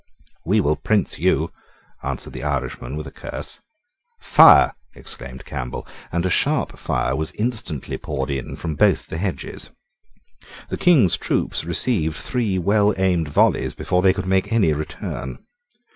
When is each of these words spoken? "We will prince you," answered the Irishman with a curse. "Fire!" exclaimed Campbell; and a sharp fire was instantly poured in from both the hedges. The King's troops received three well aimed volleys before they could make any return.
"We 0.47 0.61
will 0.61 0.77
prince 0.77 1.19
you," 1.19 1.51
answered 2.01 2.33
the 2.33 2.41
Irishman 2.43 2.97
with 2.97 3.05
a 3.05 3.11
curse. 3.11 3.59
"Fire!" 4.19 4.73
exclaimed 4.95 5.45
Campbell; 5.45 5.85
and 6.11 6.25
a 6.25 6.29
sharp 6.31 6.75
fire 6.79 7.15
was 7.15 7.29
instantly 7.33 7.99
poured 7.99 8.31
in 8.31 8.55
from 8.55 8.73
both 8.73 9.05
the 9.09 9.19
hedges. 9.19 9.69
The 10.69 10.77
King's 10.77 11.17
troops 11.19 11.65
received 11.65 12.17
three 12.17 12.57
well 12.57 12.95
aimed 12.97 13.27
volleys 13.29 13.75
before 13.75 14.01
they 14.01 14.11
could 14.11 14.25
make 14.25 14.51
any 14.51 14.73
return. 14.73 15.37